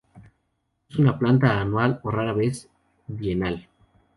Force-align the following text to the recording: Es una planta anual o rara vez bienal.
Es 0.89 0.97
una 0.97 1.19
planta 1.19 1.61
anual 1.61 1.99
o 2.01 2.09
rara 2.09 2.33
vez 2.33 2.67
bienal. 3.05 3.67